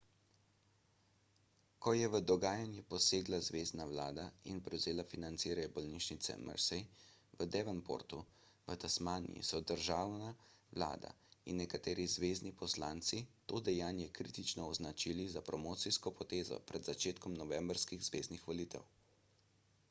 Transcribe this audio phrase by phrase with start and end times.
[1.85, 6.81] ko je v dogajanje posegla zvezna vlada in prevzela financiranje bolnišnice mersey
[7.43, 8.21] v devonportu
[8.71, 10.31] v tasmaniji so državna
[10.79, 11.13] vlada
[11.51, 18.49] in nekateri zvezni poslanci to dejanje kritično označili za promocijsko potezo pred začetkom novembrskih zveznih
[18.53, 18.91] volitev